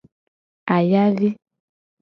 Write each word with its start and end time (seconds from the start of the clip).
Ayavi. 0.75 1.29